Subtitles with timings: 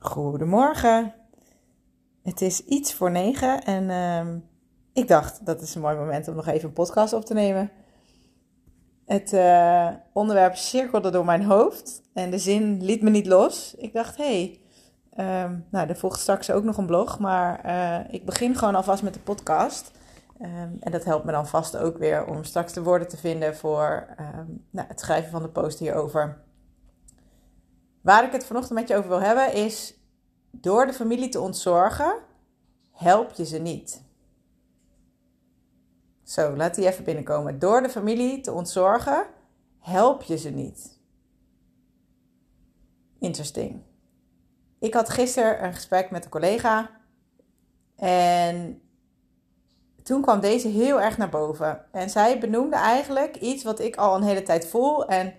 [0.00, 1.14] Goedemorgen.
[2.22, 4.38] Het is iets voor negen en ehm,
[4.92, 7.70] ik dacht dat is een mooi moment om nog even een podcast op te nemen.
[9.06, 13.74] Het uh, onderwerp cirkelde door mijn hoofd en de zin liet me niet los.
[13.74, 14.60] Ik dacht, hé,
[15.14, 18.74] hey, um, nou, er volgt straks ook nog een blog, maar uh, ik begin gewoon
[18.74, 19.90] alvast met de podcast.
[20.40, 23.56] Um, en dat helpt me dan vast ook weer om straks de woorden te vinden
[23.56, 24.06] voor
[24.70, 26.46] nou, het schrijven van de post hierover.
[28.00, 29.94] Waar ik het vanochtend met je over wil hebben is,
[30.50, 32.14] door de familie te ontzorgen,
[32.90, 34.02] help je ze niet.
[36.22, 37.58] Zo, laat die even binnenkomen.
[37.58, 39.26] Door de familie te ontzorgen,
[39.78, 41.00] help je ze niet.
[43.18, 43.82] Interesting.
[44.78, 46.90] Ik had gisteren een gesprek met een collega
[47.96, 48.82] en
[50.02, 51.84] toen kwam deze heel erg naar boven.
[51.92, 55.06] En zij benoemde eigenlijk iets wat ik al een hele tijd voel.
[55.06, 55.34] En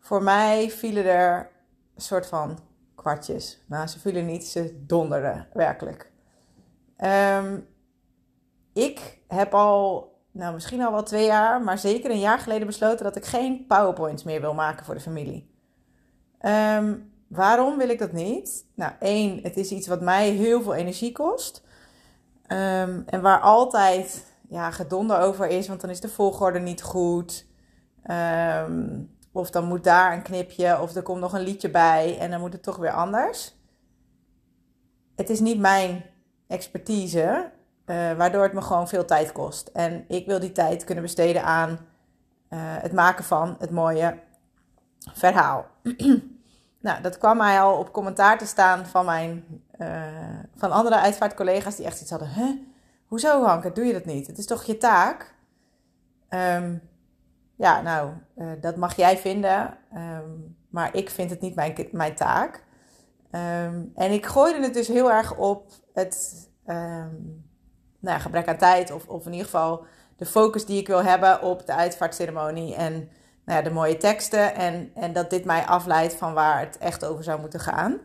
[0.00, 1.50] voor mij vielen er
[1.96, 2.58] soort van
[2.94, 3.64] kwartjes.
[3.66, 6.12] Nou, ze vielen niet, ze donderden werkelijk.
[6.98, 7.66] Um,
[8.72, 13.04] ik heb al, nou misschien al wel twee jaar, maar zeker een jaar geleden besloten
[13.04, 15.50] dat ik geen PowerPoints meer wil maken voor de familie.
[16.40, 18.66] Um, waarom wil ik dat niet?
[18.74, 21.64] Nou, één, het is iets wat mij heel veel energie kost.
[22.42, 27.46] Um, en waar altijd ja, gedonder over is, want dan is de volgorde niet goed.
[28.10, 32.30] Um, of dan moet daar een knipje, of er komt nog een liedje bij en
[32.30, 33.54] dan moet het toch weer anders.
[35.16, 36.04] Het is niet mijn
[36.46, 37.50] expertise,
[37.86, 39.68] uh, waardoor het me gewoon veel tijd kost.
[39.68, 41.78] En ik wil die tijd kunnen besteden aan uh,
[42.58, 44.18] het maken van het mooie
[45.12, 45.66] verhaal.
[46.86, 49.44] nou, dat kwam mij al op commentaar te staan van, mijn,
[49.78, 50.02] uh,
[50.56, 52.28] van andere uitvaartcollega's die echt iets hadden.
[52.28, 52.56] Huh?
[53.06, 54.26] Hoezo Hanke, doe je dat niet?
[54.26, 55.34] Het is toch je taak?
[56.28, 56.82] Um,
[57.56, 62.14] ja, nou, uh, dat mag jij vinden, um, maar ik vind het niet mijn, mijn
[62.14, 62.64] taak.
[63.30, 67.44] Um, en ik gooide het dus heel erg op het um,
[68.00, 69.84] nou gebrek aan tijd, of, of in ieder geval
[70.16, 72.92] de focus die ik wil hebben op de uitvaartceremonie en
[73.44, 74.54] nou ja, de mooie teksten.
[74.54, 78.00] En, en dat dit mij afleidt van waar het echt over zou moeten gaan.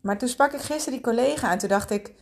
[0.00, 2.14] maar toen sprak ik gisteren die collega en toen dacht ik,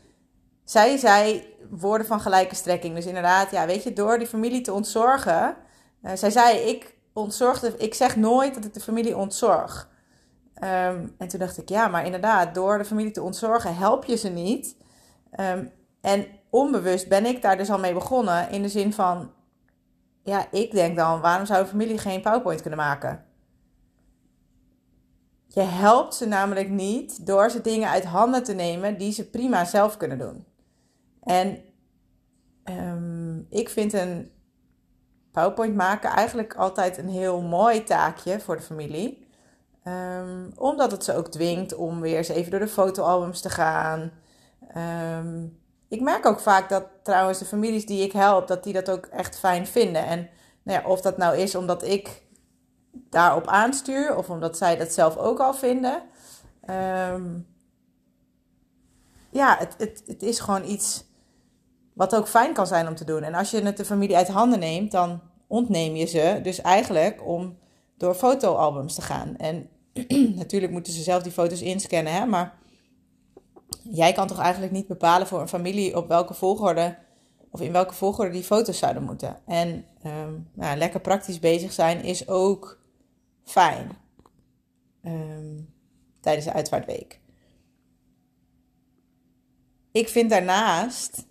[0.71, 2.95] zij zei woorden van gelijke strekking.
[2.95, 5.57] Dus inderdaad, ja, weet je, door die familie te ontzorgen.
[6.03, 9.89] Uh, zij zei, ik ontzorgde, ik zeg nooit dat ik de familie ontzorg.
[10.55, 14.17] Um, en toen dacht ik, ja, maar inderdaad, door de familie te ontzorgen help je
[14.17, 14.77] ze niet.
[15.41, 18.51] Um, en onbewust ben ik daar dus al mee begonnen.
[18.51, 19.33] In de zin van,
[20.23, 23.25] ja, ik denk dan, waarom zou een familie geen PowerPoint kunnen maken?
[25.47, 29.65] Je helpt ze namelijk niet door ze dingen uit handen te nemen die ze prima
[29.65, 30.49] zelf kunnen doen.
[31.23, 31.63] En
[32.65, 34.31] um, ik vind een
[35.33, 39.29] PowerPoint maken eigenlijk altijd een heel mooi taakje voor de familie.
[39.85, 44.13] Um, omdat het ze ook dwingt om weer eens even door de fotoalbums te gaan.
[44.77, 45.59] Um,
[45.89, 49.07] ik merk ook vaak dat trouwens de families die ik help, dat die dat ook
[49.07, 50.07] echt fijn vinden.
[50.07, 50.29] En
[50.63, 52.23] nou ja, of dat nou is omdat ik
[52.93, 56.03] daarop aanstuur of omdat zij dat zelf ook al vinden.
[59.31, 61.05] Ja, het, het, het is gewoon iets
[61.93, 63.23] wat ook fijn kan zijn om te doen.
[63.23, 67.27] En als je het de familie uit handen neemt, dan ontneem je ze dus eigenlijk
[67.27, 67.59] om
[67.97, 69.37] door fotoalbums te gaan.
[69.37, 69.69] En
[70.43, 72.59] natuurlijk moeten ze zelf die foto's inscannen, hè, maar
[73.83, 76.97] jij kan toch eigenlijk niet bepalen voor een familie op welke volgorde
[77.51, 79.37] of in welke volgorde die foto's zouden moeten.
[79.47, 82.81] En um, nou, lekker praktisch bezig zijn is ook
[83.45, 83.91] fijn
[85.05, 85.75] um,
[86.21, 87.21] tijdens de uitvaartweek.
[89.93, 91.27] Ik vind daarnaast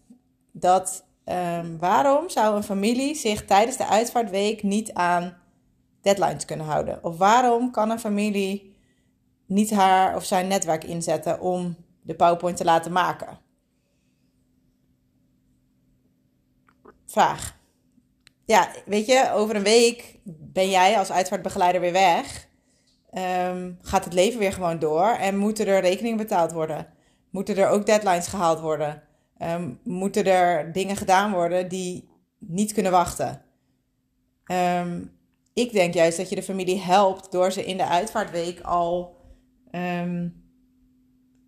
[0.59, 5.37] dat um, waarom zou een familie zich tijdens de uitvaartweek niet aan
[6.01, 7.03] deadlines kunnen houden?
[7.03, 8.75] Of waarom kan een familie
[9.45, 13.39] niet haar of zijn netwerk inzetten om de PowerPoint te laten maken?
[17.05, 17.57] Vraag.
[18.45, 22.47] Ja, weet je, over een week ben jij als uitvaartbegeleider weer weg.
[23.13, 26.87] Um, gaat het leven weer gewoon door en moeten er rekeningen betaald worden?
[27.29, 29.03] Moeten er ook deadlines gehaald worden?
[29.41, 32.09] Um, moeten er dingen gedaan worden die
[32.39, 33.41] niet kunnen wachten?
[34.51, 35.17] Um,
[35.53, 39.17] ik denk juist dat je de familie helpt door ze in de uitvaartweek al
[39.71, 40.43] um,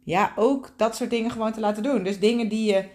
[0.04, 2.04] ja, ook dat soort dingen gewoon te laten doen.
[2.04, 2.90] Dus dingen die je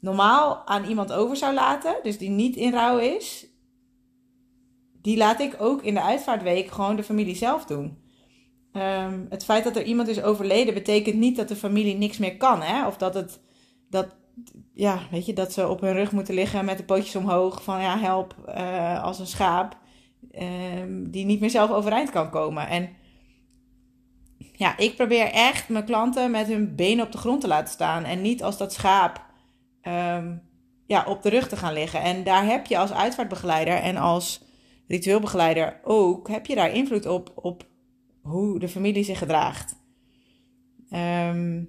[0.00, 3.46] normaal aan iemand over zou laten, dus die niet in rouw is,
[5.02, 8.06] die laat ik ook in de uitvaartweek gewoon de familie zelf doen.
[9.28, 12.62] Het feit dat er iemand is overleden betekent niet dat de familie niks meer kan,
[12.62, 12.86] hè?
[12.86, 13.40] Of dat het
[13.90, 14.16] dat
[14.74, 17.80] ja, weet je, dat ze op hun rug moeten liggen met de pootjes omhoog van
[17.80, 19.76] ja, help uh, als een schaap,
[20.32, 22.68] um, die niet meer zelf overeind kan komen.
[22.68, 22.88] En
[24.52, 28.04] ja, ik probeer echt mijn klanten met hun benen op de grond te laten staan.
[28.04, 29.24] En niet als dat schaap
[29.80, 30.36] ehm,
[30.86, 32.02] ja, op de rug te gaan liggen.
[32.02, 34.44] En daar heb je als uitvaartbegeleider en als
[34.88, 37.66] ritueelbegeleider ook, heb je daar invloed op, op
[38.22, 39.76] hoe de familie zich gedraagt.
[40.90, 41.64] Ehm,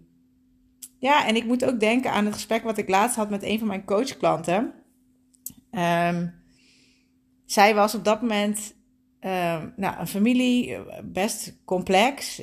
[1.00, 3.60] ja, en ik moet ook denken aan het gesprek wat ik laatst had met een
[3.60, 4.74] van mijn coachklanten.
[5.72, 6.34] Um,
[7.46, 8.75] zij was op dat moment
[9.22, 12.42] um, nou, een familie, best complex.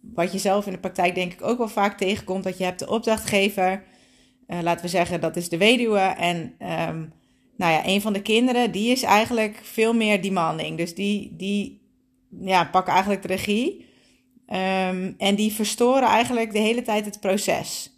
[0.00, 2.44] wat je zelf in de praktijk denk ik ook wel vaak tegenkomt.
[2.44, 3.84] Dat je hebt de opdrachtgever,
[4.46, 5.98] uh, laten we zeggen dat is de weduwe.
[5.98, 6.54] En
[7.56, 10.76] nou ja, een van de kinderen, die is eigenlijk veel meer demanding.
[10.76, 11.80] Dus die, die
[12.40, 13.88] ja, pakken eigenlijk de regie.
[14.52, 17.90] Um, en die verstoren eigenlijk de hele tijd het proces.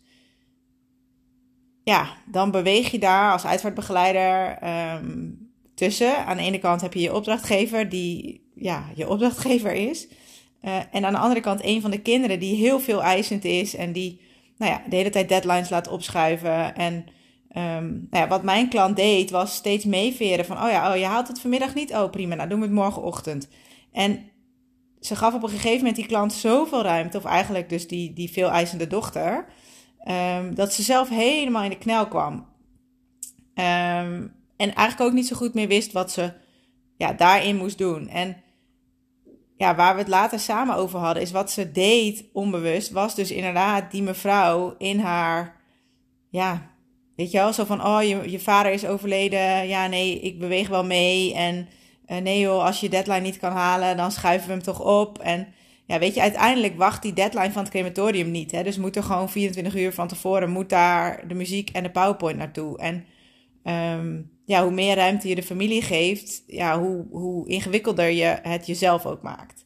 [1.84, 4.58] Ja, dan beweeg je daar als uitvaartbegeleider
[4.94, 6.26] um, tussen.
[6.26, 10.08] Aan de ene kant heb je je opdrachtgever, die ja, je opdrachtgever is.
[10.62, 13.74] Uh, en aan de andere kant een van de kinderen die heel veel eisend is
[13.74, 14.20] en die
[14.56, 16.74] nou ja, de hele tijd deadlines laat opschuiven.
[16.74, 20.98] En um, nou ja, wat mijn klant deed, was steeds meeveren van: oh ja, oh,
[20.98, 21.92] je haalt het vanmiddag niet.
[21.92, 23.48] Oh prima, nou doen we het morgenochtend.
[23.92, 24.30] En
[25.02, 28.30] ze gaf op een gegeven moment die klant zoveel ruimte, of eigenlijk dus die, die
[28.30, 29.46] veel eisende dochter,
[30.08, 32.34] um, dat ze zelf helemaal in de knel kwam.
[33.54, 36.32] Um, en eigenlijk ook niet zo goed meer wist wat ze
[36.96, 38.08] ja, daarin moest doen.
[38.08, 38.36] En
[39.56, 43.30] ja, waar we het later samen over hadden, is wat ze deed onbewust, was dus
[43.30, 45.60] inderdaad die mevrouw in haar,
[46.30, 46.70] ja,
[47.16, 50.68] weet je wel, zo van, oh, je, je vader is overleden, ja, nee, ik beweeg
[50.68, 51.68] wel mee en
[52.06, 55.18] uh, nee joh, als je deadline niet kan halen, dan schuiven we hem toch op.
[55.18, 55.54] En
[55.84, 58.50] ja, weet je, uiteindelijk wacht die deadline van het crematorium niet.
[58.50, 58.62] Hè?
[58.62, 62.38] Dus moet er gewoon 24 uur van tevoren, moet daar de muziek en de powerpoint
[62.38, 62.78] naartoe.
[62.78, 63.04] En
[63.98, 68.66] um, ja, hoe meer ruimte je de familie geeft, ja, hoe, hoe ingewikkelder je het
[68.66, 69.64] jezelf ook maakt.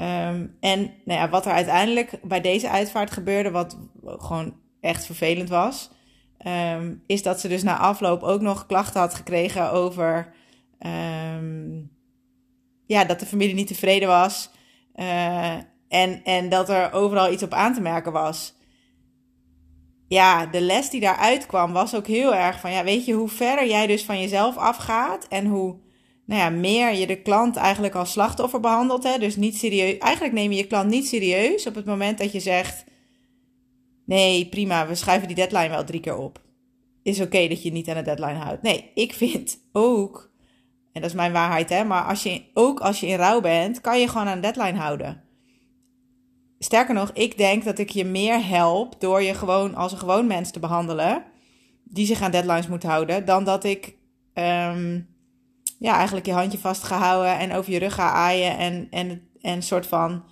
[0.00, 5.48] Um, en nou ja, wat er uiteindelijk bij deze uitvaart gebeurde, wat gewoon echt vervelend
[5.48, 5.90] was,
[6.46, 10.34] um, is dat ze dus na afloop ook nog klachten had gekregen over
[10.78, 11.90] Um,
[12.86, 14.50] ja, dat de familie niet tevreden was.
[14.96, 15.54] Uh,
[15.88, 18.54] en, en dat er overal iets op aan te merken was.
[20.08, 23.28] Ja, de les die daaruit kwam was ook heel erg van, ja, weet je, hoe
[23.28, 25.78] verder jij dus van jezelf afgaat en hoe
[26.26, 29.02] nou ja, meer je de klant eigenlijk als slachtoffer behandelt.
[29.02, 29.18] Hè?
[29.18, 29.98] Dus niet serieus.
[29.98, 32.84] Eigenlijk neem je je klant niet serieus op het moment dat je zegt:
[34.04, 36.40] Nee, prima, we schrijven die deadline wel drie keer op.
[37.02, 38.62] Is oké dat je niet aan de deadline houdt.
[38.62, 40.30] Nee, ik vind ook
[40.96, 41.84] en dat is mijn waarheid, hè.
[41.84, 44.78] Maar als je, ook als je in rouw bent, kan je gewoon aan een deadline
[44.78, 45.22] houden.
[46.58, 50.26] Sterker nog, ik denk dat ik je meer help door je gewoon als een gewoon
[50.26, 51.24] mens te behandelen.
[51.84, 53.24] Die zich aan deadlines moet houden.
[53.24, 53.96] Dan dat ik
[54.34, 55.08] um,
[55.78, 58.58] ja, eigenlijk je handje vast ga houden en over je rug ga aaien.
[58.58, 60.24] En, en, en soort van,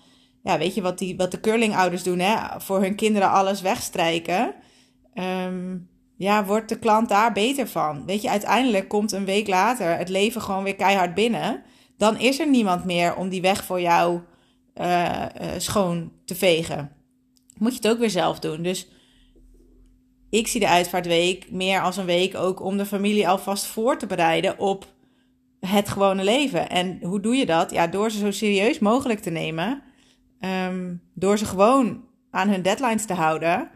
[0.43, 2.61] ja, weet je wat, die, wat de curlingouders doen, hè?
[2.61, 4.55] Voor hun kinderen alles wegstrijken.
[5.15, 8.07] Um, ja, wordt de klant daar beter van?
[8.07, 11.63] Weet je, uiteindelijk komt een week later het leven gewoon weer keihard binnen.
[11.97, 14.21] Dan is er niemand meer om die weg voor jou
[14.81, 16.93] uh, uh, schoon te vegen.
[17.59, 18.63] Moet je het ook weer zelf doen.
[18.63, 18.89] Dus
[20.31, 24.07] ik zie de uitvaartweek meer als een week ook om de familie alvast voor te
[24.07, 24.87] bereiden op
[25.61, 26.71] het gewone leven.
[26.71, 27.71] En hoe doe je dat?
[27.71, 29.83] Ja, door ze zo serieus mogelijk te nemen.
[30.41, 33.71] Um, door ze gewoon aan hun deadlines te houden.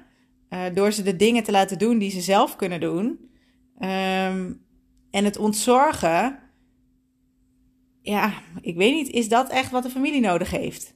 [0.50, 3.07] Uh, door ze de dingen te laten doen die ze zelf kunnen doen.
[3.81, 4.67] Um,
[5.11, 6.38] en het ontzorgen.
[8.02, 10.95] Ja, ik weet niet, is dat echt wat de familie nodig heeft?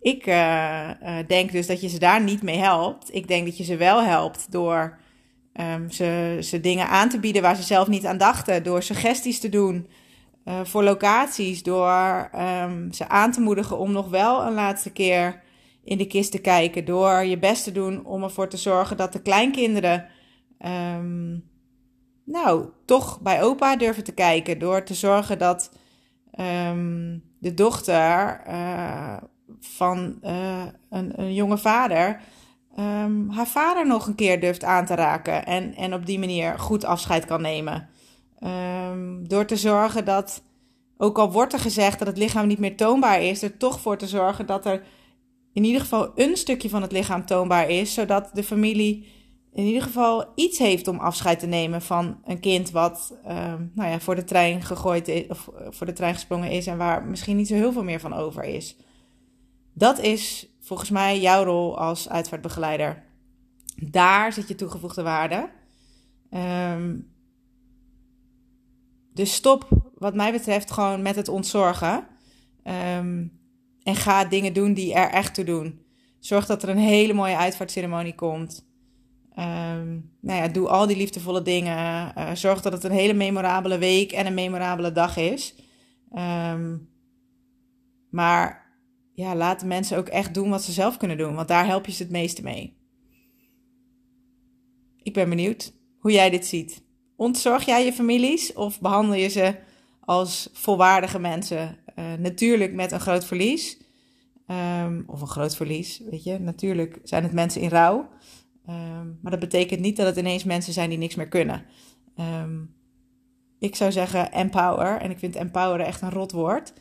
[0.00, 3.14] Ik uh, uh, denk dus dat je ze daar niet mee helpt.
[3.14, 4.98] Ik denk dat je ze wel helpt door
[5.60, 8.62] um, ze, ze dingen aan te bieden waar ze zelf niet aan dachten.
[8.62, 9.88] Door suggesties te doen
[10.62, 11.62] voor locaties.
[11.62, 12.30] Door
[12.62, 15.42] um, ze aan te moedigen om nog wel een laatste keer
[15.84, 16.84] in de kist te kijken.
[16.84, 20.06] Door je best te doen om ervoor te zorgen dat de kleinkinderen.
[20.96, 21.44] Um,
[22.24, 24.58] nou, toch bij opa durven te kijken.
[24.58, 25.70] Door te zorgen dat
[26.40, 29.16] um, de dochter uh,
[29.60, 32.20] van uh, een, een, jonge vader.
[32.78, 35.46] Um, haar vader nog een keer durft aan te raken.
[35.46, 37.88] En, en op die manier goed afscheid kan nemen.
[39.22, 40.42] door te zorgen dat.
[40.96, 43.96] Ook al wordt er gezegd dat het lichaam niet meer toonbaar is, er toch voor
[43.96, 44.82] te zorgen dat er
[45.54, 49.06] in ieder geval een stukje van het lichaam toonbaar is, zodat de familie
[49.52, 53.90] in ieder geval iets heeft om afscheid te nemen van een kind wat uh, nou
[53.90, 57.36] ja, voor de trein gegooid is, of voor de trein gesprongen is en waar misschien
[57.36, 58.76] niet zo heel veel meer van over is.
[59.72, 63.04] Dat is volgens mij jouw rol als uitvaartbegeleider.
[63.76, 65.50] Daar zit je toegevoegde waarde.
[69.12, 72.06] Dus stop, wat mij betreft, gewoon met het ontzorgen.
[72.98, 73.43] Um,
[73.84, 75.80] en ga dingen doen die er echt toe doen.
[76.18, 78.66] Zorg dat er een hele mooie uitvaartceremonie komt.
[79.38, 82.12] Um, nou ja, doe al die liefdevolle dingen.
[82.18, 85.54] Uh, zorg dat het een hele memorabele week en een memorabele dag is.
[86.12, 86.88] Um,
[88.10, 88.72] maar
[89.14, 91.86] ja, laat de mensen ook echt doen wat ze zelf kunnen doen, want daar help
[91.86, 92.76] je ze het meeste mee.
[95.02, 96.82] Ik ben benieuwd hoe jij dit ziet.
[97.16, 99.54] Ontzorg jij je families of behandel je ze
[100.04, 101.76] als volwaardige mensen?
[101.98, 103.82] Uh, natuurlijk met een groot verlies.
[104.46, 106.38] Um, of een groot verlies, weet je.
[106.38, 108.08] Natuurlijk zijn het mensen in rouw.
[108.68, 111.64] Um, maar dat betekent niet dat het ineens mensen zijn die niks meer kunnen.
[112.42, 112.74] Um,
[113.58, 115.00] ik zou zeggen empower.
[115.00, 116.72] En ik vind empoweren echt een rot woord.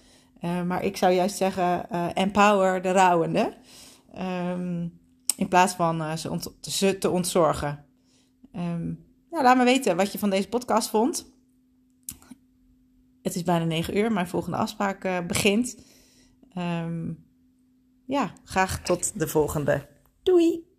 [0.65, 3.53] Maar ik zou juist zeggen uh, empower de rouwende.
[5.35, 7.85] in plaats van ze, ont ze, te ontzorgen.
[9.29, 11.32] Nou, laat me weten wat je van deze podcast vond.
[13.23, 14.11] Het is bijna 9 uur.
[14.11, 15.77] Mijn volgende afspraak begint.
[18.05, 19.87] ja, graag tot de volgende.
[20.23, 20.72] Doei!